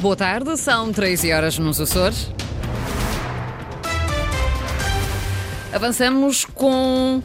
Boa 0.00 0.16
tarde, 0.16 0.56
são 0.56 0.90
13 0.90 1.30
horas 1.30 1.58
nos 1.58 1.78
Açores. 1.78 2.32
Avançamos 5.74 6.46
com 6.46 7.22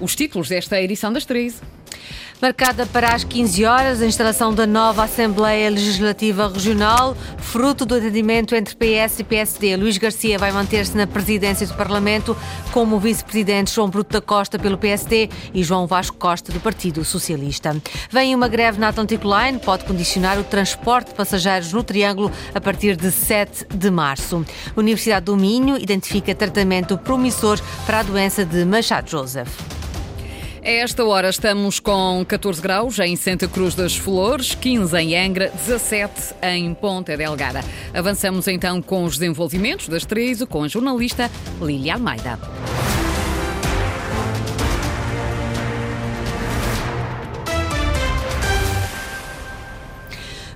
os 0.00 0.16
títulos 0.16 0.48
desta 0.48 0.82
edição 0.82 1.12
das 1.12 1.24
13. 1.24 1.75
Marcada 2.40 2.84
para 2.84 3.14
as 3.14 3.24
15 3.24 3.64
horas, 3.64 4.02
a 4.02 4.06
instalação 4.06 4.52
da 4.52 4.66
nova 4.66 5.04
Assembleia 5.04 5.70
Legislativa 5.70 6.46
Regional, 6.48 7.16
fruto 7.38 7.86
do 7.86 7.96
entendimento 7.96 8.54
entre 8.54 8.76
PS 8.76 9.20
e 9.20 9.24
PSD. 9.24 9.74
Luís 9.74 9.96
Garcia 9.96 10.38
vai 10.38 10.52
manter-se 10.52 10.94
na 10.94 11.06
presidência 11.06 11.66
do 11.66 11.72
Parlamento, 11.72 12.36
como 12.72 13.00
vice-presidente 13.00 13.74
João 13.74 13.88
Bruto 13.88 14.12
da 14.12 14.20
Costa 14.20 14.58
pelo 14.58 14.76
PSD 14.76 15.30
e 15.54 15.64
João 15.64 15.86
Vasco 15.86 16.18
Costa 16.18 16.52
do 16.52 16.60
Partido 16.60 17.02
Socialista. 17.06 17.74
Vem 18.10 18.34
uma 18.34 18.48
greve 18.48 18.78
na 18.78 18.88
Atlantic 18.88 19.22
Line, 19.24 19.58
pode 19.58 19.86
condicionar 19.86 20.38
o 20.38 20.44
transporte 20.44 21.08
de 21.08 21.14
passageiros 21.14 21.72
no 21.72 21.82
Triângulo 21.82 22.30
a 22.54 22.60
partir 22.60 22.96
de 22.96 23.10
7 23.10 23.66
de 23.74 23.90
março. 23.90 24.44
A 24.76 24.78
Universidade 24.78 25.24
do 25.24 25.38
Minho 25.38 25.78
identifica 25.78 26.34
tratamento 26.34 26.98
promissor 26.98 27.58
para 27.86 28.00
a 28.00 28.02
doença 28.02 28.44
de 28.44 28.62
Machado 28.66 29.10
Joseph. 29.10 29.85
A 30.66 30.68
esta 30.68 31.04
hora 31.04 31.28
estamos 31.28 31.78
com 31.78 32.24
14 32.26 32.60
graus 32.60 32.98
em 32.98 33.14
Santa 33.14 33.46
Cruz 33.46 33.76
das 33.76 33.96
Flores, 33.96 34.52
15 34.52 34.96
em 34.96 35.16
Angra, 35.16 35.48
17 35.64 36.34
em 36.42 36.74
Ponta 36.74 37.16
Delgada. 37.16 37.60
Avançamos 37.94 38.48
então 38.48 38.82
com 38.82 39.04
os 39.04 39.16
desenvolvimentos 39.16 39.86
das 39.88 40.04
13 40.04 40.44
com 40.44 40.64
a 40.64 40.68
jornalista 40.68 41.30
Lília 41.62 41.94
Almeida. 41.94 42.36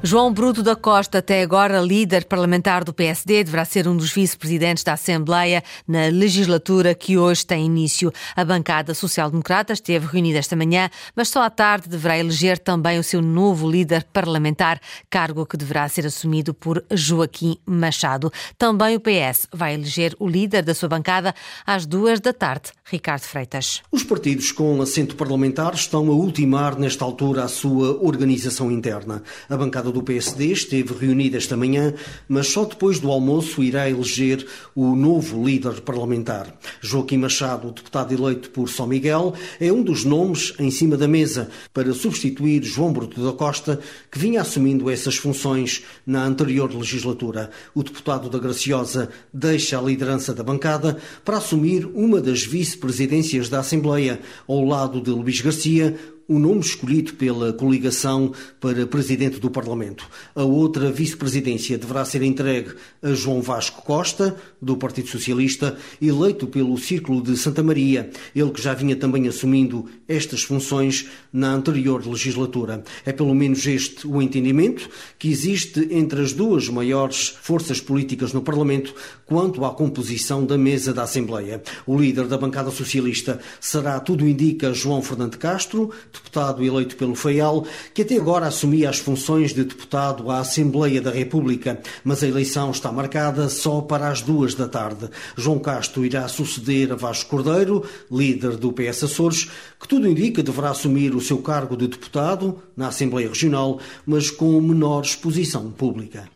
João 0.02 0.32
Bruto 0.32 0.62
da 0.62 0.74
Costa, 0.74 1.18
até 1.18 1.42
agora 1.42 1.78
líder 1.78 2.24
parlamentar 2.24 2.84
do 2.84 2.92
PSD, 2.92 3.44
deverá 3.44 3.66
ser 3.66 3.86
um 3.86 3.94
dos 3.94 4.10
vice-presidentes 4.10 4.82
da 4.82 4.94
Assembleia 4.94 5.62
na 5.86 6.06
legislatura 6.06 6.94
que 6.94 7.18
hoje 7.18 7.44
tem 7.44 7.66
início. 7.66 8.10
A 8.34 8.42
bancada 8.42 8.94
social-democrata 8.94 9.74
esteve 9.74 10.06
reunida 10.06 10.38
esta 10.38 10.56
manhã, 10.56 10.88
mas 11.14 11.28
só 11.28 11.42
à 11.42 11.50
tarde 11.50 11.86
deverá 11.86 12.18
eleger 12.18 12.58
também 12.58 12.98
o 12.98 13.02
seu 13.02 13.20
novo 13.20 13.70
líder 13.70 14.04
parlamentar, 14.10 14.80
cargo 15.10 15.44
que 15.44 15.58
deverá 15.58 15.86
ser 15.86 16.06
assumido 16.06 16.54
por 16.54 16.82
Joaquim 16.90 17.58
Machado. 17.66 18.32
Também 18.56 18.96
o 18.96 19.00
PS 19.00 19.48
vai 19.52 19.74
eleger 19.74 20.16
o 20.18 20.26
líder 20.26 20.62
da 20.64 20.74
sua 20.74 20.88
bancada 20.88 21.34
às 21.66 21.84
duas 21.84 22.20
da 22.20 22.32
tarde, 22.32 22.70
Ricardo 22.86 23.24
Freitas. 23.24 23.82
Os 23.92 24.02
partidos 24.02 24.50
com 24.50 24.80
assento 24.80 25.14
parlamentar 25.14 25.74
estão 25.74 26.08
a 26.08 26.14
ultimar 26.14 26.78
nesta 26.78 27.04
altura 27.04 27.44
a 27.44 27.48
sua 27.48 28.02
organização 28.02 28.72
interna. 28.72 29.22
A 29.46 29.56
bancada 29.58 29.89
bancada 29.90 29.92
do 29.92 30.02
PSD 30.02 30.52
esteve 30.52 30.94
reunida 30.94 31.36
esta 31.36 31.56
manhã, 31.56 31.92
mas 32.28 32.48
só 32.48 32.64
depois 32.64 32.98
do 32.98 33.10
almoço 33.10 33.62
irá 33.62 33.90
eleger 33.90 34.46
o 34.74 34.94
novo 34.94 35.44
líder 35.44 35.80
parlamentar. 35.80 36.56
Joaquim 36.80 37.18
Machado, 37.18 37.72
deputado 37.72 38.12
eleito 38.12 38.50
por 38.50 38.68
São 38.68 38.86
Miguel, 38.86 39.34
é 39.60 39.72
um 39.72 39.82
dos 39.82 40.04
nomes 40.04 40.54
em 40.58 40.70
cima 40.70 40.96
da 40.96 41.08
mesa 41.08 41.50
para 41.74 41.92
substituir 41.92 42.62
João 42.62 42.92
Bruto 42.92 43.22
da 43.22 43.32
Costa, 43.32 43.80
que 44.10 44.18
vinha 44.18 44.40
assumindo 44.40 44.88
essas 44.88 45.16
funções 45.16 45.82
na 46.06 46.24
anterior 46.24 46.72
legislatura. 46.72 47.50
O 47.74 47.82
deputado 47.82 48.30
da 48.30 48.38
Graciosa 48.38 49.10
deixa 49.32 49.78
a 49.78 49.82
liderança 49.82 50.32
da 50.32 50.42
bancada 50.42 50.98
para 51.24 51.38
assumir 51.38 51.86
uma 51.94 52.20
das 52.20 52.42
vice-presidências 52.44 53.48
da 53.48 53.60
Assembleia, 53.60 54.20
ao 54.46 54.64
lado 54.64 55.00
de 55.00 55.10
Luís 55.10 55.40
Garcia, 55.40 55.96
o 56.30 56.38
nome 56.38 56.60
escolhido 56.60 57.14
pela 57.14 57.52
coligação 57.52 58.32
para 58.60 58.86
presidente 58.86 59.40
do 59.40 59.50
Parlamento. 59.50 60.08
A 60.32 60.44
outra 60.44 60.92
vice-presidência 60.92 61.76
deverá 61.76 62.04
ser 62.04 62.22
entregue 62.22 62.70
a 63.02 63.12
João 63.14 63.42
Vasco 63.42 63.82
Costa, 63.82 64.36
do 64.62 64.76
Partido 64.76 65.08
Socialista, 65.08 65.76
eleito 66.00 66.46
pelo 66.46 66.78
Círculo 66.78 67.20
de 67.20 67.36
Santa 67.36 67.64
Maria, 67.64 68.10
ele 68.32 68.50
que 68.52 68.62
já 68.62 68.72
vinha 68.74 68.94
também 68.94 69.26
assumindo 69.26 69.86
estas 70.06 70.44
funções 70.44 71.08
na 71.32 71.52
anterior 71.52 72.06
legislatura. 72.06 72.84
É 73.04 73.10
pelo 73.10 73.34
menos 73.34 73.66
este 73.66 74.06
o 74.06 74.22
entendimento 74.22 74.88
que 75.18 75.28
existe 75.28 75.88
entre 75.90 76.20
as 76.20 76.32
duas 76.32 76.68
maiores 76.68 77.36
forças 77.42 77.80
políticas 77.80 78.32
no 78.32 78.40
Parlamento 78.40 78.94
quanto 79.26 79.64
à 79.64 79.74
composição 79.74 80.46
da 80.46 80.56
mesa 80.56 80.94
da 80.94 81.02
Assembleia. 81.02 81.60
O 81.84 81.98
líder 81.98 82.28
da 82.28 82.38
bancada 82.38 82.70
socialista 82.70 83.40
será, 83.60 83.98
tudo 83.98 84.28
indica, 84.28 84.72
João 84.72 85.02
Fernando 85.02 85.36
Castro, 85.36 85.90
deputado 86.20 86.62
eleito 86.62 86.96
pelo 86.96 87.14
FEIAL, 87.14 87.66
que 87.94 88.02
até 88.02 88.16
agora 88.16 88.46
assumia 88.46 88.90
as 88.90 88.98
funções 88.98 89.54
de 89.54 89.64
deputado 89.64 90.30
à 90.30 90.38
Assembleia 90.38 91.00
da 91.00 91.10
República, 91.10 91.80
mas 92.04 92.22
a 92.22 92.28
eleição 92.28 92.70
está 92.70 92.92
marcada 92.92 93.48
só 93.48 93.80
para 93.80 94.08
as 94.08 94.20
duas 94.20 94.54
da 94.54 94.68
tarde. 94.68 95.08
João 95.36 95.58
Castro 95.58 96.04
irá 96.04 96.28
suceder 96.28 96.92
a 96.92 96.96
Vasco 96.96 97.30
Cordeiro, 97.30 97.84
líder 98.10 98.56
do 98.56 98.72
PS 98.72 99.04
Açores, 99.04 99.50
que 99.80 99.88
tudo 99.88 100.06
indica 100.06 100.42
deverá 100.42 100.70
assumir 100.70 101.14
o 101.14 101.20
seu 101.20 101.38
cargo 101.38 101.76
de 101.76 101.88
deputado 101.88 102.62
na 102.76 102.88
Assembleia 102.88 103.28
Regional, 103.28 103.80
mas 104.06 104.30
com 104.30 104.60
menor 104.60 105.02
exposição 105.02 105.70
pública. 105.70 106.28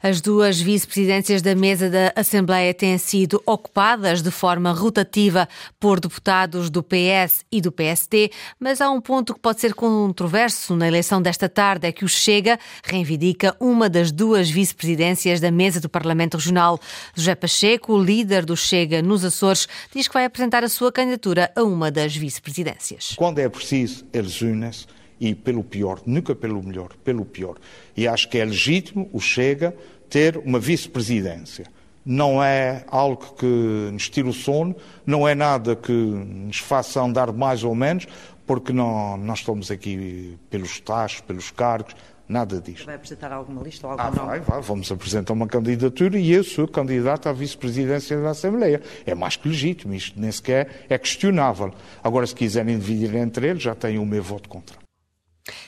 As 0.00 0.20
duas 0.20 0.60
vice-presidências 0.60 1.42
da 1.42 1.56
mesa 1.56 1.90
da 1.90 2.12
Assembleia 2.14 2.72
têm 2.72 2.96
sido 2.98 3.42
ocupadas 3.44 4.22
de 4.22 4.30
forma 4.30 4.70
rotativa 4.70 5.48
por 5.80 5.98
deputados 5.98 6.70
do 6.70 6.84
PS 6.84 7.44
e 7.50 7.60
do 7.60 7.72
PST, 7.72 8.30
mas 8.60 8.80
há 8.80 8.88
um 8.90 9.00
ponto 9.00 9.34
que 9.34 9.40
pode 9.40 9.60
ser 9.60 9.74
controverso 9.74 10.76
na 10.76 10.86
eleição 10.86 11.20
desta 11.20 11.48
tarde: 11.48 11.88
é 11.88 11.90
que 11.90 12.04
o 12.04 12.08
Chega 12.08 12.60
reivindica 12.84 13.56
uma 13.58 13.90
das 13.90 14.12
duas 14.12 14.48
vice-presidências 14.48 15.40
da 15.40 15.50
mesa 15.50 15.80
do 15.80 15.88
Parlamento 15.88 16.36
Regional. 16.36 16.78
José 17.12 17.34
Pacheco, 17.34 18.00
líder 18.00 18.44
do 18.44 18.56
Chega 18.56 19.02
nos 19.02 19.24
Açores, 19.24 19.66
diz 19.92 20.06
que 20.06 20.14
vai 20.14 20.26
apresentar 20.26 20.62
a 20.62 20.68
sua 20.68 20.92
candidatura 20.92 21.50
a 21.56 21.64
uma 21.64 21.90
das 21.90 22.14
vice-presidências. 22.14 23.14
Quando 23.16 23.40
é 23.40 23.48
preciso, 23.48 24.06
eles 24.12 24.40
unem-se 24.40 24.86
e 25.20 25.34
pelo 25.34 25.64
pior, 25.64 26.00
nunca 26.06 26.34
pelo 26.34 26.62
melhor, 26.62 26.90
pelo 27.04 27.24
pior. 27.24 27.56
E 27.96 28.06
acho 28.06 28.28
que 28.28 28.38
é 28.38 28.44
legítimo 28.44 29.08
o 29.12 29.20
Chega 29.20 29.74
ter 30.08 30.36
uma 30.38 30.58
vice-presidência. 30.58 31.66
Não 32.04 32.42
é 32.42 32.84
algo 32.88 33.34
que 33.34 33.46
nos 33.92 34.08
tire 34.08 34.28
o 34.28 34.32
sono, 34.32 34.74
não 35.04 35.28
é 35.28 35.34
nada 35.34 35.76
que 35.76 35.92
nos 35.92 36.58
faça 36.58 37.02
andar 37.02 37.32
mais 37.32 37.64
ou 37.64 37.74
menos, 37.74 38.06
porque 38.46 38.72
não, 38.72 39.18
não 39.18 39.34
estamos 39.34 39.70
aqui 39.70 40.38
pelos 40.48 40.80
taxos, 40.80 41.20
pelos 41.20 41.50
cargos, 41.50 41.94
nada 42.26 42.60
disso. 42.60 42.86
Vai 42.86 42.94
apresentar 42.94 43.30
alguma 43.30 43.62
lista 43.62 43.86
ou 43.86 43.92
algum 43.92 44.02
ah? 44.02 44.24
Vai, 44.24 44.40
vai, 44.40 44.60
vamos 44.62 44.90
apresentar 44.90 45.34
uma 45.34 45.46
candidatura 45.46 46.18
e 46.18 46.32
eu 46.32 46.42
sou 46.42 46.66
candidato 46.66 47.28
à 47.28 47.32
vice-presidência 47.32 48.18
da 48.18 48.30
Assembleia. 48.30 48.80
É 49.04 49.14
mais 49.14 49.36
que 49.36 49.48
legítimo, 49.48 49.92
isto 49.92 50.18
nem 50.18 50.32
sequer 50.32 50.86
é 50.88 50.96
questionável. 50.96 51.74
Agora, 52.02 52.26
se 52.26 52.34
quiserem 52.34 52.78
dividir 52.78 53.14
entre 53.16 53.48
eles, 53.48 53.62
já 53.62 53.74
têm 53.74 53.98
o 53.98 54.06
meu 54.06 54.22
voto 54.22 54.48
contra. 54.48 54.87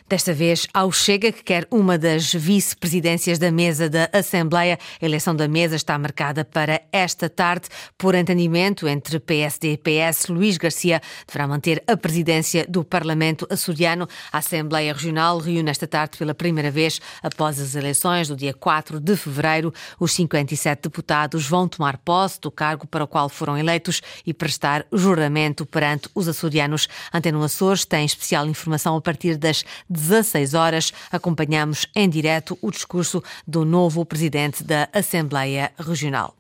Desta 0.08 0.32
vez 0.32 0.66
ao 0.72 0.90
Chega, 0.90 1.32
que 1.32 1.42
quer 1.42 1.66
uma 1.70 1.98
das 1.98 2.32
vice-presidências 2.32 3.38
da 3.38 3.50
mesa 3.50 3.88
da 3.88 4.08
Assembleia. 4.12 4.78
A 5.00 5.04
eleição 5.04 5.34
da 5.34 5.46
mesa 5.46 5.76
está 5.76 5.98
marcada 5.98 6.44
para 6.44 6.80
esta 6.92 7.28
tarde. 7.28 7.68
Por 7.98 8.14
entendimento 8.14 8.88
entre 8.88 9.18
PSD 9.18 9.72
e 9.72 9.76
PS, 9.76 10.28
Luís 10.28 10.56
Garcia 10.56 11.00
deverá 11.26 11.46
manter 11.46 11.82
a 11.86 11.96
presidência 11.96 12.64
do 12.68 12.84
Parlamento 12.84 13.46
açoriano. 13.50 14.08
A 14.32 14.38
Assembleia 14.38 14.92
Regional 14.92 15.38
reúne 15.38 15.70
esta 15.70 15.86
tarde 15.86 16.18
pela 16.18 16.34
primeira 16.34 16.70
vez 16.70 17.00
após 17.22 17.60
as 17.60 17.74
eleições 17.74 18.28
do 18.28 18.36
dia 18.36 18.54
4 18.54 19.00
de 19.00 19.16
fevereiro. 19.16 19.72
Os 19.98 20.12
57 20.12 20.82
deputados 20.82 21.46
vão 21.46 21.68
tomar 21.68 21.98
posse 21.98 22.40
do 22.40 22.50
cargo 22.50 22.86
para 22.86 23.04
o 23.04 23.08
qual 23.08 23.28
foram 23.28 23.56
eleitos 23.56 24.00
e 24.26 24.32
prestar 24.32 24.86
juramento 24.92 25.66
perante 25.66 26.08
os 26.14 26.28
açorianos. 26.28 26.88
Antena 27.12 27.44
Açores 27.44 27.84
tem 27.84 28.04
especial 28.04 28.46
informação 28.46 28.96
a 28.96 29.00
partir 29.00 29.36
das 29.36 29.64
16 29.88 30.54
horas, 30.54 30.92
acompanhamos 31.10 31.86
em 31.94 32.08
direto 32.08 32.58
o 32.60 32.70
discurso 32.70 33.22
do 33.46 33.64
novo 33.64 34.04
presidente 34.04 34.64
da 34.64 34.88
Assembleia 34.92 35.72
Regional. 35.78 36.39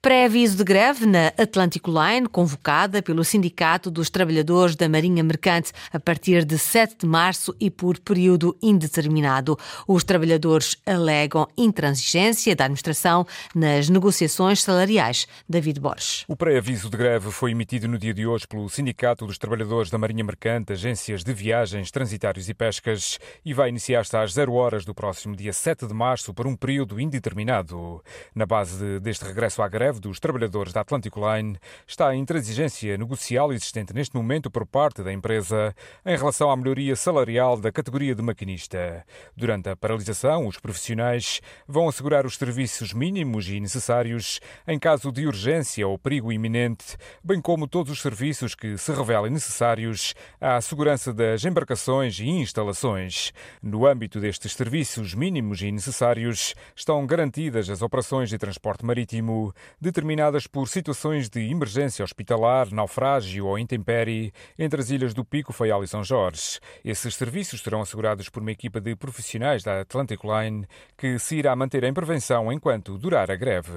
Pré-aviso 0.00 0.56
de 0.56 0.64
greve 0.64 1.06
na 1.06 1.28
Atlantic 1.38 1.86
Line, 1.86 2.28
convocada 2.28 3.02
pelo 3.02 3.24
Sindicato 3.24 3.90
dos 3.90 4.10
Trabalhadores 4.10 4.76
da 4.76 4.88
Marinha 4.88 5.24
Mercante 5.24 5.72
a 5.92 5.98
partir 5.98 6.44
de 6.44 6.58
7 6.58 6.98
de 7.00 7.06
março 7.06 7.54
e 7.58 7.70
por 7.70 7.98
período 7.98 8.56
indeterminado. 8.62 9.58
Os 9.86 10.04
trabalhadores 10.04 10.76
alegam 10.86 11.48
intransigência 11.56 12.54
da 12.54 12.64
administração 12.64 13.26
nas 13.54 13.88
negociações 13.88 14.62
salariais. 14.62 15.26
David 15.48 15.80
Borges. 15.80 16.24
O 16.28 16.36
pré-aviso 16.36 16.90
de 16.90 16.96
greve 16.96 17.30
foi 17.30 17.52
emitido 17.52 17.88
no 17.88 17.98
dia 17.98 18.12
de 18.12 18.26
hoje 18.26 18.46
pelo 18.46 18.68
Sindicato 18.68 19.26
dos 19.26 19.38
Trabalhadores 19.38 19.90
da 19.90 19.98
Marinha 19.98 20.24
Mercante, 20.24 20.72
Agências 20.72 21.24
de 21.24 21.32
Viagens, 21.32 21.90
Transitários 21.90 22.48
e 22.48 22.54
Pescas 22.54 23.18
e 23.44 23.54
vai 23.54 23.68
iniciar-se 23.68 24.16
às 24.16 24.32
0 24.32 24.52
horas 24.54 24.84
do 24.84 24.94
próximo 24.94 25.36
dia 25.36 25.52
7 25.52 25.86
de 25.86 25.94
março 25.94 26.34
por 26.34 26.46
um 26.46 26.56
período 26.56 27.00
indeterminado. 27.00 28.02
Na 28.34 28.44
base 28.44 28.98
deste 29.00 29.24
regresso, 29.24 29.45
regresso 29.46 29.62
à 29.62 29.68
greve 29.68 30.00
dos 30.00 30.18
trabalhadores 30.18 30.72
da 30.72 30.80
Atlantic 30.80 31.14
Line 31.16 31.56
está 31.86 32.08
a 32.08 32.16
intransigência 32.16 32.98
negocial 32.98 33.52
existente 33.52 33.94
neste 33.94 34.16
momento 34.16 34.50
por 34.50 34.66
parte 34.66 35.04
da 35.04 35.12
empresa 35.12 35.72
em 36.04 36.16
relação 36.16 36.50
à 36.50 36.56
melhoria 36.56 36.96
salarial 36.96 37.56
da 37.56 37.70
categoria 37.70 38.14
de 38.14 38.22
maquinista. 38.22 39.04
Durante 39.36 39.68
a 39.68 39.76
paralisação, 39.76 40.48
os 40.48 40.58
profissionais 40.58 41.40
vão 41.66 41.88
assegurar 41.88 42.26
os 42.26 42.36
serviços 42.36 42.92
mínimos 42.92 43.48
e 43.48 43.60
necessários 43.60 44.40
em 44.66 44.78
caso 44.80 45.12
de 45.12 45.26
urgência 45.26 45.86
ou 45.86 45.96
perigo 45.96 46.32
iminente, 46.32 46.96
bem 47.22 47.40
como 47.40 47.68
todos 47.68 47.92
os 47.92 48.02
serviços 48.02 48.54
que 48.54 48.76
se 48.76 48.92
revelem 48.92 49.30
necessários 49.30 50.12
à 50.40 50.60
segurança 50.60 51.14
das 51.14 51.44
embarcações 51.44 52.18
e 52.18 52.28
instalações. 52.28 53.32
No 53.62 53.86
âmbito 53.86 54.18
destes 54.18 54.54
serviços 54.54 55.14
mínimos 55.14 55.62
e 55.62 55.70
necessários, 55.70 56.54
estão 56.74 57.06
garantidas 57.06 57.70
as 57.70 57.80
operações 57.80 58.28
de 58.28 58.38
transporte 58.38 58.84
marítimo, 58.84 59.35
determinadas 59.80 60.46
por 60.46 60.68
situações 60.68 61.28
de 61.28 61.40
emergência 61.50 62.04
hospitalar, 62.04 62.72
naufrágio 62.72 63.46
ou 63.46 63.58
intempérie 63.58 64.32
entre 64.58 64.80
as 64.80 64.90
ilhas 64.90 65.14
do 65.14 65.24
Pico, 65.24 65.52
Faial 65.52 65.82
e 65.82 65.88
São 65.88 66.02
Jorge. 66.02 66.58
Esses 66.84 67.14
serviços 67.14 67.60
serão 67.60 67.80
assegurados 67.80 68.28
por 68.28 68.42
uma 68.42 68.52
equipa 68.52 68.80
de 68.80 68.94
profissionais 68.94 69.62
da 69.62 69.80
Atlantic 69.80 70.20
Line 70.22 70.66
que 70.96 71.18
se 71.18 71.36
irá 71.36 71.54
manter 71.56 71.84
em 71.84 71.92
prevenção 71.92 72.52
enquanto 72.52 72.98
durar 72.98 73.30
a 73.30 73.36
greve. 73.36 73.72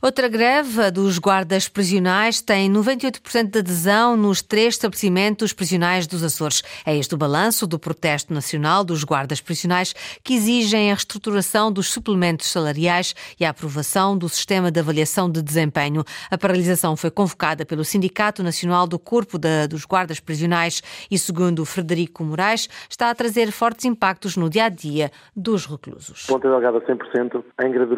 Outra 0.00 0.28
greve 0.28 0.90
dos 0.90 1.18
guardas 1.18 1.68
prisionais 1.68 2.40
tem 2.40 2.70
98% 2.70 3.50
de 3.50 3.58
adesão 3.58 4.16
nos 4.16 4.42
três 4.42 4.74
estabelecimentos 4.74 5.52
prisionais 5.52 6.06
dos 6.06 6.22
Açores. 6.22 6.62
É 6.84 6.96
este 6.96 7.14
o 7.14 7.18
balanço 7.18 7.66
do 7.66 7.78
protesto 7.78 8.32
nacional 8.32 8.84
dos 8.84 9.04
guardas 9.04 9.40
prisionais 9.40 9.94
que 10.22 10.34
exigem 10.34 10.90
a 10.90 10.94
reestruturação 10.94 11.70
dos 11.72 11.90
suplementos 11.90 12.50
salariais 12.50 13.14
e 13.38 13.44
a 13.44 13.50
aprovação 13.50 14.16
do 14.16 14.28
sistema 14.28 14.65
de 14.70 14.80
avaliação 14.80 15.30
de 15.30 15.42
desempenho. 15.42 16.02
A 16.30 16.38
paralisação 16.38 16.96
foi 16.96 17.10
convocada 17.10 17.64
pelo 17.64 17.84
Sindicato 17.84 18.42
Nacional 18.42 18.86
do 18.86 18.98
Corpo 18.98 19.38
de, 19.38 19.66
dos 19.68 19.84
Guardas 19.84 20.20
Prisionais 20.20 20.82
e, 21.10 21.18
segundo 21.18 21.64
Frederico 21.64 22.24
Moraes, 22.24 22.68
está 22.88 23.10
a 23.10 23.14
trazer 23.14 23.50
fortes 23.50 23.84
impactos 23.84 24.36
no 24.36 24.48
dia 24.48 24.64
a 24.64 24.68
dia 24.68 25.10
dos 25.34 25.66
reclusos. 25.66 26.26
Ponta 26.26 26.48
Delgada 26.48 26.80
100%, 26.80 27.44
Angra 27.62 27.86
do 27.86 27.96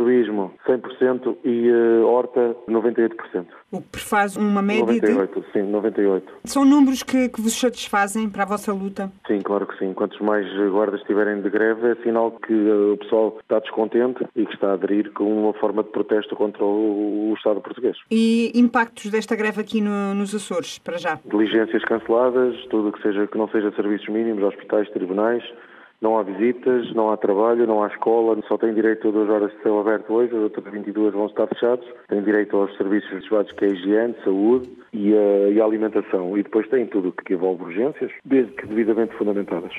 100% 0.67 1.37
e 1.45 1.71
uh, 1.71 2.07
Horta 2.07 2.57
98%. 2.69 3.47
O 3.71 3.83
que 3.83 3.89
prefaz 3.89 4.35
uma 4.35 4.63
média 4.63 4.83
98, 4.87 5.41
de... 5.41 5.53
sim, 5.53 5.63
98. 5.63 6.33
São 6.45 6.65
números 6.65 7.03
que, 7.03 7.29
que 7.29 7.41
vos 7.41 7.53
satisfazem 7.53 8.29
para 8.31 8.45
a 8.45 8.47
vossa 8.47 8.73
luta? 8.73 9.13
Sim, 9.27 9.41
claro 9.43 9.67
que 9.67 9.79
sim. 9.79 9.93
Quantos 9.93 10.19
mais 10.21 10.47
guardas 10.71 11.01
estiverem 11.01 11.43
de 11.43 11.51
greve, 11.51 11.91
é 11.91 11.95
sinal 11.97 12.31
que 12.31 12.55
uh, 12.55 12.95
o 12.95 12.97
pessoal 12.97 13.37
está 13.43 13.59
descontente 13.59 14.27
e 14.35 14.47
que 14.47 14.55
está 14.55 14.71
a 14.71 14.73
aderir 14.73 15.13
com 15.13 15.25
uma 15.25 15.53
forma 15.53 15.83
de 15.83 15.91
protesto 15.91 16.35
contra 16.35 16.65
o, 16.65 17.31
o 17.31 17.35
Estado 17.37 17.61
português. 17.61 17.99
E 18.11 18.51
impactos 18.55 19.11
desta 19.11 19.37
greve 19.37 19.61
aqui 19.61 19.83
no, 19.83 20.15
nos 20.15 20.35
Açores, 20.35 20.79
para 20.79 20.97
já? 20.97 21.21
Diligências 21.27 21.85
canceladas, 21.85 22.57
tudo 22.71 22.91
que, 22.91 23.03
seja, 23.03 23.27
que 23.27 23.37
não 23.37 23.49
seja 23.49 23.71
serviços 23.73 24.09
mínimos, 24.09 24.45
hospitais, 24.45 24.89
tribunais, 24.91 25.45
não 26.01 26.19
há 26.19 26.23
visitas, 26.23 26.93
não 26.95 27.11
há 27.11 27.17
trabalho, 27.17 27.67
não 27.67 27.83
há 27.83 27.89
escola, 27.89 28.39
só 28.47 28.57
tem 28.57 28.73
direito 28.73 29.09
a 29.09 29.11
duas 29.11 29.29
horas 29.29 29.53
de 29.53 29.63
céu 29.63 29.81
aberto 29.81 30.13
hoje, 30.13 30.35
as 30.35 30.43
outras 30.43 30.73
22 30.73 31.13
vão 31.13 31.27
estar 31.27 31.47
fechados. 31.49 31.87
Tem 32.09 32.23
direito 32.23 32.57
aos 32.57 32.77
serviços 32.77 33.11
reservados 33.11 33.53
que 33.53 33.65
é 33.65 33.69
higiene, 33.69 34.15
saúde 34.25 34.71
e 34.93 35.13
a, 35.15 35.51
e 35.51 35.61
a, 35.61 35.65
alimentação. 35.65 36.37
E 36.37 36.43
depois 36.43 36.69
tem 36.69 36.87
tudo 36.87 37.09
o 37.09 37.13
que 37.13 37.35
envolve 37.35 37.65
urgências, 37.65 38.11
desde 38.25 38.53
que 38.53 38.67
devidamente 38.67 39.15
fundamentadas. 39.17 39.73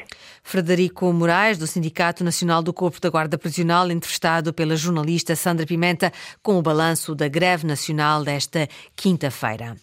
Frederico 0.44 1.12
Moraes, 1.12 1.58
do 1.58 1.68
Sindicato 1.68 2.24
Nacional 2.24 2.62
do 2.62 2.74
Corpo 2.74 3.00
da 3.02 3.10
Guarda 3.10 3.38
Prisional, 3.38 3.90
entrevistado 3.92 4.54
pela 4.54 4.76
jornalista 4.76 5.36
Sandra 5.36 5.66
Pimenta, 5.66 6.12
com 6.42 6.58
o 6.58 6.62
balanço 6.62 7.16
da 7.16 7.28
greve 7.28 7.66
nacional 7.66 8.24
desta 8.24 8.68
quinta-feira. 8.96 9.76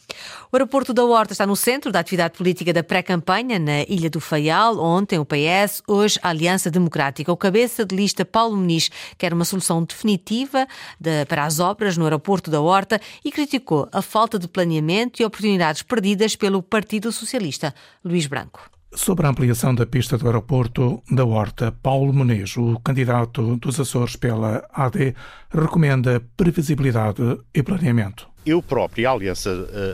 O 0.52 0.56
aeroporto 0.56 0.94
da 0.94 1.04
Horta 1.04 1.32
está 1.32 1.46
no 1.46 1.56
centro 1.56 1.90
da 1.92 2.00
atividade 2.00 2.36
política 2.36 2.72
da 2.72 2.82
pré-campanha 2.82 3.58
na 3.58 3.82
Ilha 3.82 4.08
do 4.08 4.20
Faial. 4.20 4.78
Ontem 4.78 5.18
o 5.18 5.24
PS, 5.24 5.82
hoje 5.86 6.18
a 6.22 6.30
Aliança 6.30 6.70
Democrática. 6.70 7.32
O 7.32 7.36
cabeça 7.36 7.84
de 7.84 7.94
lista 7.94 8.24
Paulo 8.24 8.56
Muniz 8.56 8.90
quer 9.18 9.32
uma 9.32 9.44
solução 9.44 9.82
definitiva 9.84 10.66
de, 10.98 11.24
para 11.26 11.44
as 11.44 11.60
obras 11.60 11.96
no 11.96 12.04
aeroporto 12.04 12.50
da 12.50 12.60
Horta 12.60 13.00
e 13.24 13.30
criticou 13.30 13.88
a 13.92 14.00
falta 14.00 14.38
de 14.38 14.48
planeamento 14.48 15.20
e 15.20 15.24
oportunidades 15.26 15.82
perdidas 15.82 16.36
pelo 16.36 16.62
Partido 16.62 17.12
Socialista. 17.12 17.74
Luís 18.04 18.26
Branco. 18.26 18.70
Sobre 18.94 19.26
a 19.26 19.30
ampliação 19.30 19.74
da 19.74 19.84
pista 19.84 20.16
do 20.16 20.26
aeroporto 20.26 21.02
da 21.10 21.24
Horta, 21.24 21.70
Paulo 21.70 22.14
Menezes, 22.14 22.56
o 22.56 22.80
candidato 22.80 23.56
dos 23.56 23.78
Açores 23.78 24.16
pela 24.16 24.66
AD, 24.72 25.14
recomenda 25.50 26.22
previsibilidade 26.36 27.38
e 27.52 27.62
planeamento. 27.62 28.26
Eu 28.46 28.62
próprio 28.62 29.02
e 29.02 29.06
a 29.06 29.10
Aliança 29.10 29.50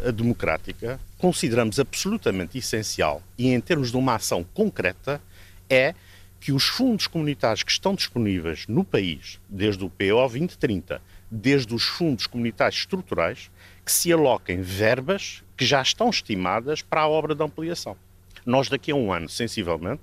a 0.06 0.10
Democrática 0.10 1.00
consideramos 1.18 1.80
absolutamente 1.80 2.58
essencial 2.58 3.22
e 3.36 3.48
em 3.48 3.60
termos 3.60 3.90
de 3.90 3.96
uma 3.96 4.16
ação 4.16 4.44
concreta 4.54 5.20
é 5.68 5.94
que 6.42 6.50
os 6.50 6.64
fundos 6.64 7.06
comunitários 7.06 7.62
que 7.62 7.70
estão 7.70 7.94
disponíveis 7.94 8.66
no 8.66 8.82
país, 8.82 9.38
desde 9.48 9.84
o 9.84 9.88
PO 9.88 10.28
2030, 10.28 11.00
desde 11.30 11.72
os 11.72 11.84
fundos 11.84 12.26
comunitários 12.26 12.80
estruturais, 12.80 13.48
que 13.86 13.92
se 13.92 14.12
aloquem 14.12 14.60
verbas 14.60 15.44
que 15.56 15.64
já 15.64 15.80
estão 15.80 16.10
estimadas 16.10 16.82
para 16.82 17.02
a 17.02 17.08
obra 17.08 17.32
de 17.32 17.44
ampliação. 17.44 17.96
Nós, 18.44 18.68
daqui 18.68 18.90
a 18.90 18.96
um 18.96 19.12
ano, 19.12 19.28
sensivelmente, 19.28 20.02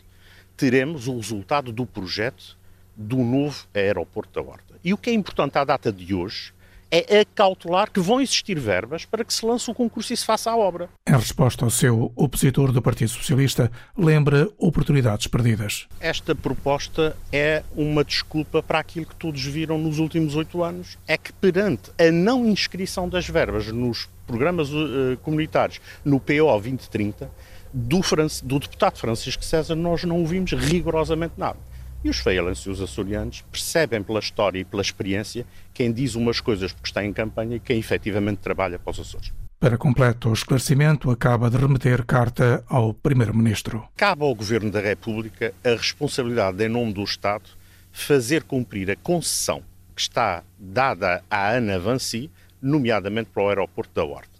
teremos 0.55 1.09
o 1.09 1.17
resultado 1.17 1.73
do 1.73 1.85
projeto 1.85 2.57
do 2.95 3.17
novo 3.17 3.67
aeroporto 3.73 4.41
da 4.41 4.49
Horta. 4.49 4.79
E 4.81 4.93
o 4.93 4.97
que 4.97 5.09
é 5.09 5.13
importante 5.13 5.57
à 5.57 5.65
data 5.65 5.91
de 5.91 6.13
hoje 6.13 6.53
é 6.91 7.19
acautelar 7.19 7.91
que 7.91 7.99
vão 7.99 8.19
existir 8.19 8.59
verbas 8.59 9.05
para 9.05 9.23
que 9.23 9.33
se 9.33 9.45
lance 9.45 9.69
o 9.69 9.73
concurso 9.73 10.13
e 10.13 10.17
se 10.17 10.25
faça 10.25 10.51
a 10.51 10.57
obra. 10.57 10.89
Em 11.07 11.13
resposta 11.13 11.65
ao 11.65 11.71
seu 11.71 12.11
opositor 12.15 12.71
do 12.71 12.81
Partido 12.81 13.09
Socialista, 13.09 13.71
lembra 13.97 14.49
oportunidades 14.57 15.27
perdidas. 15.27 15.87
Esta 15.99 16.33
proposta 16.33 17.15
é 17.31 17.63
uma 17.75 18.03
desculpa 18.03 18.63
para 18.63 18.79
aquilo 18.79 19.05
que 19.05 19.15
todos 19.15 19.43
viram 19.43 19.77
nos 19.77 19.99
últimos 19.99 20.35
oito 20.35 20.63
anos. 20.63 20.97
É 21.07 21.17
que 21.17 21.31
perante 21.33 21.91
a 21.97 22.11
não 22.11 22.45
inscrição 22.45 23.07
das 23.07 23.27
verbas 23.27 23.67
nos 23.67 24.09
programas 24.25 24.69
uh, 24.69 25.17
comunitários 25.23 25.79
no 26.05 26.19
PO 26.19 26.45
2030, 26.59 27.29
do, 27.73 28.01
do 28.43 28.59
deputado 28.59 28.97
Francisco 28.97 29.43
César, 29.43 29.75
nós 29.75 30.03
não 30.03 30.19
ouvimos 30.19 30.51
rigorosamente 30.51 31.33
nada. 31.37 31.57
E 32.03 32.09
os 32.09 32.19
feialenses 32.19 32.65
e 32.65 32.69
os 32.69 32.81
açorianos 32.81 33.41
percebem 33.51 34.01
pela 34.01 34.19
história 34.19 34.59
e 34.59 34.63
pela 34.63 34.81
experiência 34.81 35.45
quem 35.73 35.91
diz 35.91 36.15
umas 36.15 36.39
coisas 36.39 36.71
porque 36.71 36.87
está 36.87 37.03
em 37.03 37.11
campanha 37.11 37.57
e 37.57 37.59
quem 37.59 37.77
efetivamente 37.77 38.37
trabalha 38.37 38.79
para 38.79 38.91
os 38.91 38.99
Açores. 38.99 39.33
Para 39.59 39.77
completo 39.77 40.31
esclarecimento, 40.31 41.11
acaba 41.11 41.49
de 41.49 41.57
remeter 41.57 42.05
carta 42.05 42.63
ao 42.69 42.93
Primeiro-Ministro. 42.93 43.85
Cabe 43.97 44.23
ao 44.23 44.33
Governo 44.33 44.71
da 44.71 44.79
República 44.79 45.53
a 45.65 45.71
responsabilidade, 45.71 46.63
em 46.63 46.69
nome 46.69 46.93
do 46.93 47.03
Estado, 47.03 47.49
fazer 47.91 48.43
cumprir 48.43 48.89
a 48.89 48.95
concessão 48.95 49.61
que 49.93 50.01
está 50.01 50.43
dada 50.57 51.21
à 51.29 51.49
Ana 51.49 51.77
Vancy, 51.77 52.31
nomeadamente 52.61 53.31
para 53.33 53.43
o 53.43 53.49
aeroporto 53.49 53.91
da 53.93 54.05
Horta. 54.05 54.39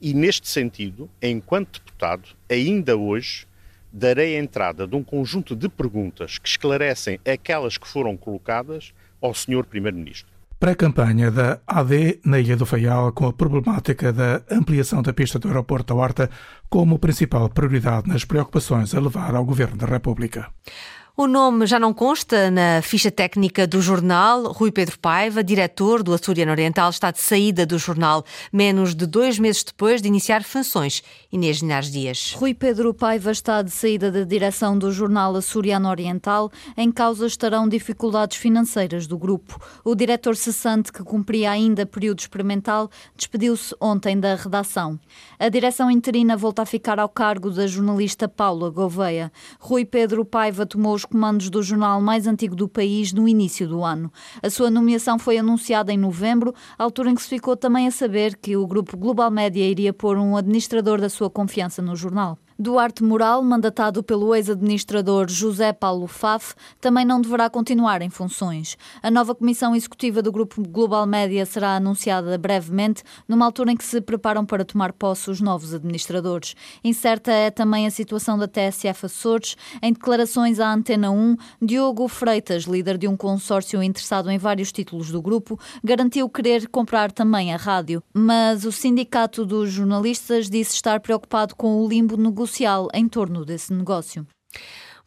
E 0.00 0.14
neste 0.14 0.48
sentido, 0.48 1.10
enquanto 1.20 1.80
deputado, 1.80 2.28
ainda 2.48 2.96
hoje 2.96 3.48
darei 3.96 4.36
entrada 4.36 4.86
de 4.86 4.94
um 4.94 5.02
conjunto 5.02 5.56
de 5.56 5.70
perguntas 5.70 6.36
que 6.36 6.48
esclarecem 6.48 7.18
aquelas 7.26 7.78
que 7.78 7.88
foram 7.88 8.14
colocadas 8.14 8.92
ao 9.22 9.32
Sr. 9.32 9.64
Primeiro-Ministro. 9.64 10.30
Pré-campanha 10.60 11.30
da 11.30 11.60
AD 11.66 12.20
na 12.24 12.38
Ilha 12.38 12.56
do 12.56 12.66
Faial 12.66 13.12
com 13.12 13.26
a 13.26 13.32
problemática 13.32 14.12
da 14.12 14.42
ampliação 14.50 15.02
da 15.02 15.12
pista 15.12 15.38
do 15.38 15.48
aeroporto 15.48 15.94
da 15.94 16.00
Horta 16.00 16.30
como 16.68 16.98
principal 16.98 17.48
prioridade 17.48 18.08
nas 18.08 18.24
preocupações 18.24 18.94
a 18.94 19.00
levar 19.00 19.34
ao 19.34 19.44
Governo 19.44 19.76
da 19.76 19.86
República. 19.86 20.50
O 21.18 21.26
nome 21.26 21.66
já 21.66 21.80
não 21.80 21.94
consta 21.94 22.50
na 22.50 22.82
ficha 22.82 23.10
técnica 23.10 23.66
do 23.66 23.80
jornal. 23.80 24.52
Rui 24.52 24.70
Pedro 24.70 24.98
Paiva, 24.98 25.42
diretor 25.42 26.02
do 26.02 26.12
Açoriano 26.12 26.52
Oriental, 26.52 26.90
está 26.90 27.10
de 27.10 27.22
saída 27.22 27.64
do 27.64 27.78
jornal, 27.78 28.22
menos 28.52 28.94
de 28.94 29.06
dois 29.06 29.38
meses 29.38 29.64
depois 29.64 30.02
de 30.02 30.08
iniciar 30.08 30.44
funções. 30.44 31.02
Inês 31.32 31.60
Linares 31.60 31.90
Dias. 31.90 32.34
Rui 32.36 32.52
Pedro 32.52 32.92
Paiva 32.92 33.30
está 33.30 33.62
de 33.62 33.70
saída 33.70 34.12
da 34.12 34.24
direção 34.24 34.78
do 34.78 34.92
jornal 34.92 35.34
Açoriano 35.34 35.88
Oriental. 35.88 36.52
Em 36.76 36.92
causa 36.92 37.26
estarão 37.26 37.66
dificuldades 37.66 38.36
financeiras 38.36 39.06
do 39.06 39.16
grupo. 39.16 39.58
O 39.82 39.94
diretor 39.94 40.36
cessante, 40.36 40.92
que 40.92 41.02
cumpria 41.02 41.50
ainda 41.50 41.86
período 41.86 42.18
experimental, 42.18 42.90
despediu-se 43.16 43.74
ontem 43.80 44.20
da 44.20 44.34
redação. 44.34 45.00
A 45.38 45.48
direção 45.48 45.90
interina 45.90 46.36
volta 46.36 46.60
a 46.60 46.66
ficar 46.66 47.00
ao 47.00 47.08
cargo 47.08 47.50
da 47.50 47.66
jornalista 47.66 48.28
Paula 48.28 48.68
Gouveia. 48.68 49.32
Rui 49.58 49.86
Pedro 49.86 50.22
Paiva 50.22 50.66
tomou 50.66 50.94
os 50.94 51.05
comandos 51.06 51.50
do 51.50 51.62
jornal 51.62 52.00
mais 52.00 52.26
antigo 52.26 52.54
do 52.54 52.68
país 52.68 53.12
no 53.12 53.28
início 53.28 53.68
do 53.68 53.84
ano. 53.84 54.12
A 54.42 54.50
sua 54.50 54.70
nomeação 54.70 55.18
foi 55.18 55.38
anunciada 55.38 55.92
em 55.92 55.96
novembro, 55.96 56.54
altura 56.78 57.10
em 57.10 57.14
que 57.14 57.22
se 57.22 57.28
ficou 57.28 57.56
também 57.56 57.86
a 57.86 57.90
saber 57.90 58.36
que 58.36 58.56
o 58.56 58.66
grupo 58.66 58.96
Global 58.96 59.30
Média 59.30 59.64
iria 59.64 59.92
pôr 59.92 60.18
um 60.18 60.36
administrador 60.36 61.00
da 61.00 61.08
sua 61.08 61.30
confiança 61.30 61.80
no 61.80 61.96
jornal. 61.96 62.38
Duarte 62.58 63.04
Moral, 63.04 63.42
mandatado 63.42 64.02
pelo 64.02 64.34
ex-administrador 64.34 65.28
José 65.28 65.74
Paulo 65.74 66.06
Faf, 66.06 66.54
também 66.80 67.04
não 67.04 67.20
deverá 67.20 67.50
continuar 67.50 68.00
em 68.00 68.08
funções. 68.08 68.78
A 69.02 69.10
nova 69.10 69.34
comissão 69.34 69.76
executiva 69.76 70.22
do 70.22 70.32
Grupo 70.32 70.66
Global 70.66 71.04
Média 71.04 71.44
será 71.44 71.76
anunciada 71.76 72.38
brevemente, 72.38 73.02
numa 73.28 73.44
altura 73.44 73.72
em 73.72 73.76
que 73.76 73.84
se 73.84 74.00
preparam 74.00 74.46
para 74.46 74.64
tomar 74.64 74.94
posse 74.94 75.30
os 75.30 75.38
novos 75.38 75.74
administradores. 75.74 76.56
Incerta 76.82 77.30
é 77.30 77.50
também 77.50 77.86
a 77.86 77.90
situação 77.90 78.38
da 78.38 78.48
TSF 78.48 79.04
Açores. 79.04 79.54
Em 79.82 79.92
declarações 79.92 80.58
à 80.58 80.72
Antena 80.72 81.10
1, 81.10 81.36
Diogo 81.60 82.08
Freitas, 82.08 82.64
líder 82.64 82.96
de 82.96 83.06
um 83.06 83.18
consórcio 83.18 83.82
interessado 83.82 84.30
em 84.30 84.38
vários 84.38 84.72
títulos 84.72 85.10
do 85.10 85.20
grupo, 85.20 85.60
garantiu 85.84 86.26
querer 86.30 86.68
comprar 86.68 87.12
também 87.12 87.52
a 87.52 87.58
rádio. 87.58 88.02
Mas 88.14 88.64
o 88.64 88.72
Sindicato 88.72 89.44
dos 89.44 89.70
Jornalistas 89.70 90.48
disse 90.48 90.72
estar 90.72 91.00
preocupado 91.00 91.54
com 91.54 91.84
o 91.84 91.86
limbo 91.86 92.16
negocial 92.16 92.45
social 92.46 92.88
em 92.94 93.08
torno 93.08 93.44
desse 93.44 93.72
negócio. 93.72 94.26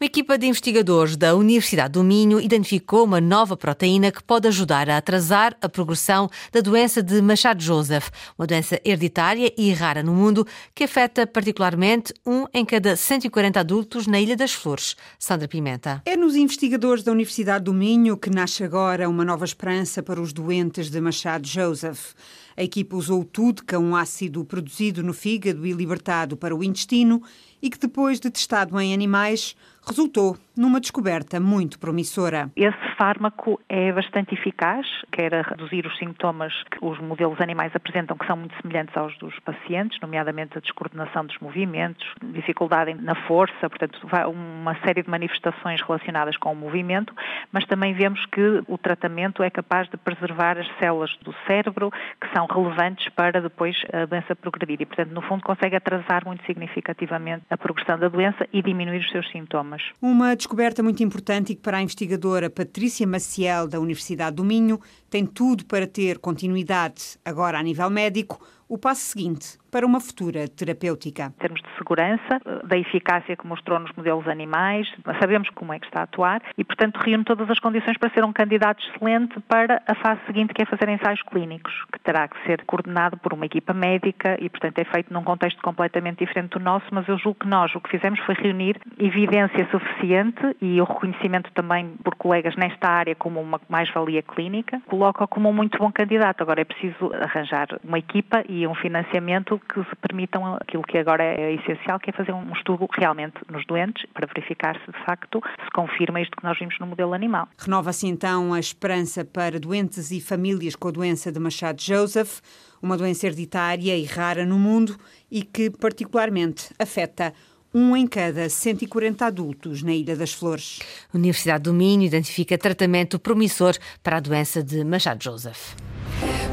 Uma 0.02 0.06
equipa 0.06 0.38
de 0.38 0.48
investigadores 0.48 1.18
da 1.18 1.36
Universidade 1.36 1.92
do 1.92 2.06
Minho 2.06 2.40
identificou 2.40 3.04
uma 3.04 3.20
nova 3.20 3.58
proteína 3.58 4.14
que 4.14 4.24
pode 4.24 4.48
ajudar 4.48 4.90
a 4.90 4.96
atrasar 4.96 5.58
a 5.62 5.68
progressão 5.68 6.30
da 6.54 6.62
doença 6.62 7.04
de 7.04 7.22
Machado 7.22 7.62
Joseph, 7.62 8.08
uma 8.38 8.48
doença 8.48 8.80
hereditária 8.86 9.54
e 9.58 9.74
rara 9.74 10.02
no 10.02 10.14
mundo 10.14 10.48
que 10.74 10.86
afeta 10.86 11.28
particularmente 11.28 12.14
um 12.26 12.46
em 12.54 12.64
cada 12.64 12.96
140 12.96 13.60
adultos 13.60 14.08
na 14.08 14.22
Ilha 14.22 14.38
das 14.38 14.54
Flores. 14.54 14.96
Sandra 15.20 15.50
Pimenta. 15.50 16.02
É 16.06 16.16
nos 16.16 16.34
investigadores 16.34 17.04
da 17.04 17.12
Universidade 17.12 17.66
do 17.66 17.74
Minho 17.74 18.16
que 18.16 18.30
nasce 18.30 18.64
agora 18.64 19.10
uma 19.10 19.26
nova 19.26 19.44
esperança 19.44 20.02
para 20.02 20.22
os 20.22 20.32
doentes 20.32 20.90
de 20.90 21.02
Machado 21.02 21.46
Joseph. 21.46 22.14
A 22.56 22.64
equipa 22.64 22.96
usou 22.96 23.22
o 23.22 23.26
TUDCA, 23.26 23.80
um 23.80 23.96
ácido 23.96 24.44
produzido 24.44 25.04
no 25.04 25.14
fígado 25.14 25.66
e 25.66 25.72
libertado 25.72 26.36
para 26.36 26.56
o 26.56 26.64
intestino, 26.64 27.22
e 27.62 27.70
que 27.70 27.78
depois 27.80 28.20
de 28.20 28.30
testado 28.30 28.80
em 28.80 28.94
animais 28.94 29.56
resultou 29.90 30.38
numa 30.60 30.82
descoberta 30.82 31.40
muito 31.40 31.80
promissora. 31.80 32.52
Esse 32.54 32.96
fármaco 32.98 33.62
é 33.70 33.94
bastante 33.94 34.34
eficaz, 34.34 34.86
quer 35.10 35.34
a 35.34 35.42
reduzir 35.42 35.86
os 35.88 35.98
sintomas 35.98 36.52
que 36.70 36.78
os 36.82 37.00
modelos 37.00 37.40
animais 37.40 37.74
apresentam, 37.74 38.18
que 38.18 38.28
são 38.28 38.36
muito 38.36 38.54
semelhantes 38.62 38.96
aos 38.98 39.18
dos 39.20 39.40
pacientes, 39.40 39.98
nomeadamente 40.02 40.58
a 40.58 40.62
descoordenação 40.62 41.26
dos 41.26 41.38
movimentos, 41.40 42.06
dificuldade 42.22 42.94
na 42.94 43.16
força, 43.26 43.70
portanto, 43.70 44.06
uma 44.28 44.76
série 44.84 45.02
de 45.02 45.10
manifestações 45.10 45.82
relacionadas 45.82 46.36
com 46.36 46.52
o 46.52 46.56
movimento, 46.56 47.14
mas 47.54 47.66
também 47.66 47.94
vemos 47.94 48.26
que 48.26 48.62
o 48.68 48.78
tratamento 48.78 49.42
é 49.42 49.50
capaz 49.50 49.88
de 49.88 49.96
preservar 49.96 50.58
as 50.58 50.68
células 50.78 51.16
do 51.22 51.34
cérebro 51.48 51.90
que 52.20 52.28
são 52.36 52.46
relevantes 52.46 53.08
para 53.16 53.42
depois 53.42 53.78
a 53.94 54.04
doença 54.04 54.36
progredir 54.36 54.82
e, 54.82 54.86
portanto, 54.86 55.12
no 55.12 55.22
fundo, 55.22 55.42
consegue 55.42 55.78
atrasar 55.78 56.26
muito 56.26 56.46
significativamente 56.46 57.46
a 57.50 57.58
progressão 57.58 57.98
da 57.98 58.10
doença 58.10 58.46
e 58.52 58.62
diminuir 58.62 59.00
os 59.00 59.10
seus 59.10 59.32
sintomas. 59.32 59.82
Uma 60.02 60.32
descoberta 60.50 60.82
muito 60.82 61.04
importante 61.04 61.52
e 61.52 61.56
que 61.56 61.62
para 61.62 61.78
a 61.78 61.82
investigadora 61.84 62.50
Patrícia 62.50 63.06
Maciel, 63.06 63.68
da 63.68 63.80
Universidade 63.80 64.38
do 64.38 64.44
Minho, 64.44 64.82
tem 65.08 65.24
tudo 65.24 65.64
para 65.64 65.86
ter 65.86 66.18
continuidade 66.18 67.20
agora 67.24 67.60
a 67.60 67.62
nível 67.62 67.88
médico. 67.88 68.44
O 68.68 68.76
passo 68.76 69.02
seguinte 69.02 69.60
para 69.72 69.86
uma 69.86 70.00
futura 70.00 70.48
terapêutica. 70.48 71.34
Em 71.38 71.42
termos 71.42 71.62
de 71.62 71.70
segurança, 71.78 72.42
da 72.64 72.78
eficácia 72.78 73.36
que 73.36 73.48
mostrou 73.48 73.80
nos 73.80 73.92
modelos 73.94 74.28
animais, 74.28 74.88
sabemos 75.20 75.50
como 75.52 75.74
é 75.74 75.80
que 75.80 75.86
está 75.86 76.02
a 76.02 76.04
atuar 76.04 76.42
e, 76.58 76.64
portanto, 76.64 76.98
reúne 76.98 77.24
todas 77.24 77.50
as 77.50 77.60
condições 77.60 77.98
para 77.98 78.10
ser 78.10 78.24
um 78.24 78.34
candidato 78.34 78.84
excelente 78.84 79.40
para 79.42 79.82
a 79.88 79.96
fase 79.96 80.22
seguinte, 80.26 80.54
que 80.54 80.62
é 80.62 80.66
fazer 80.66 80.90
ensaios 80.90 81.22
clínicos, 81.24 81.74
que 81.92 82.00
terá 82.00 82.28
que 82.28 82.38
ser 82.46 82.64
coordenado 82.66 83.18
por 83.18 83.34
uma 83.34 83.46
equipa 83.46 83.74
médica 83.74 84.38
e, 84.40 84.50
portanto, 84.50 84.80
é 84.80 84.84
feito 84.84 85.14
num 85.14 85.24
contexto 85.24 85.62
completamente 85.62 86.20
diferente 86.26 86.52
do 86.52 86.60
nosso, 86.60 86.86
mas 86.92 87.08
eu 87.08 87.18
julgo 87.18 87.40
que 87.40 87.48
nós 87.48 87.74
o 87.76 87.82
que 87.82 87.90
fizemos 87.90 88.20
foi 88.22 88.36
reunir 88.36 88.80
evidência 88.98 89.68
suficiente 89.70 90.56
e 90.62 90.82
o 90.82 90.84
reconhecimento 90.84 91.52
também 91.54 91.96
por 92.04 92.16
colegas 92.16 92.56
nesta 92.56 92.88
área 92.90 93.16
como 93.16 93.40
uma 93.42 93.60
mais-valia 93.70 94.22
clínica, 94.22 94.82
coloca 94.88 95.28
como 95.28 95.50
um 95.50 95.54
muito 95.54 95.78
bom 95.78 95.92
candidato. 95.92 96.42
Agora 96.42 96.62
é 96.62 96.66
preciso 96.66 97.12
arranjar 97.14 97.68
uma 97.84 98.00
equipa 98.00 98.44
e 98.48 98.66
um 98.66 98.76
financiamento 98.76 99.59
que 99.60 99.84
se 99.84 99.96
permitam 100.08 100.56
aquilo 100.56 100.84
que 100.84 100.98
agora 100.98 101.24
é 101.24 101.54
essencial, 101.54 102.00
que 102.00 102.10
é 102.10 102.14
fazer 102.14 102.32
um 102.32 102.52
estudo 102.54 102.88
realmente 102.92 103.36
nos 103.50 103.66
doentes 103.66 104.06
para 104.14 104.28
verificar 104.28 104.76
se 104.86 104.92
de 104.92 105.06
facto 105.06 105.42
se 105.64 105.72
confirma 105.72 106.22
isto 106.22 106.36
que 106.38 106.44
nós 106.44 106.58
vimos 106.58 106.78
no 106.80 106.88
modelo 106.88 107.14
animal. 107.14 107.48
Renova-se 107.58 108.08
então 108.08 108.54
a 108.54 108.60
esperança 108.60 109.26
para 109.26 109.60
doentes 109.60 110.12
e 110.12 110.22
famílias 110.22 110.76
com 110.76 110.88
a 110.88 110.92
doença 110.92 111.32
de 111.32 111.40
Machado 111.40 111.82
Joseph, 111.82 112.40
uma 112.82 112.98
doença 112.98 113.28
hereditária 113.28 113.96
e 113.96 114.06
rara 114.06 114.46
no 114.46 114.58
mundo 114.58 114.96
e 115.32 115.44
que 115.44 115.70
particularmente 115.70 116.74
afeta 116.80 117.34
um 117.74 117.96
em 117.96 118.08
cada 118.08 118.50
140 118.50 119.26
adultos 119.26 119.84
na 119.84 119.94
Ilha 119.94 120.16
das 120.16 120.34
Flores. 120.34 120.80
A 121.14 121.18
Universidade 121.18 121.64
do 121.64 121.74
Minho 121.74 122.04
identifica 122.04 122.58
tratamento 122.58 123.20
promissor 123.20 123.76
para 124.02 124.18
a 124.18 124.20
doença 124.20 124.64
de 124.64 124.84
Machado 124.84 125.24
Joseph. 125.24 125.76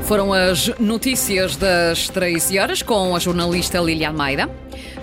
Foram 0.06 0.32
as 0.32 0.68
notícias 0.78 1.56
das 1.56 2.08
13 2.08 2.60
horas 2.60 2.80
com 2.80 3.16
a 3.16 3.18
jornalista 3.18 3.80
Lilia 3.80 4.06
Almeida. 4.06 4.48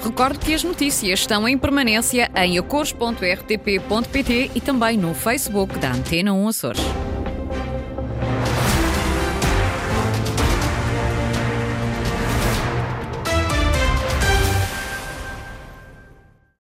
Recordo 0.02 0.40
que 0.40 0.54
as 0.54 0.64
notícias 0.64 1.20
estão 1.20 1.46
em 1.46 1.58
permanência 1.58 2.32
em 2.38 2.58
acores.rtp.pt 2.58 4.52
e 4.56 4.62
também 4.62 4.98
no 4.98 5.14
Facebook 5.14 5.78
da 5.78 5.92
Antena 5.92 6.32
1 6.34 6.48
Açores. 6.48 6.82